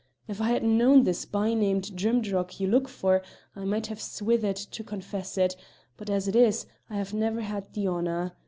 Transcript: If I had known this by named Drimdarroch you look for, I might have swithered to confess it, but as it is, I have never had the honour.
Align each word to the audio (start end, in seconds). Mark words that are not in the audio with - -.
If 0.27 0.41
I 0.41 0.47
had 0.49 0.63
known 0.63 1.03
this 1.03 1.25
by 1.25 1.53
named 1.53 1.95
Drimdarroch 1.95 2.59
you 2.59 2.67
look 2.67 2.87
for, 2.87 3.21
I 3.55 3.65
might 3.65 3.85
have 3.85 4.01
swithered 4.01 4.55
to 4.55 4.83
confess 4.83 5.37
it, 5.37 5.55
but 5.95 6.09
as 6.09 6.27
it 6.27 6.35
is, 6.35 6.65
I 6.89 6.95
have 6.97 7.13
never 7.13 7.41
had 7.41 7.71
the 7.75 7.87
honour. 7.87 8.31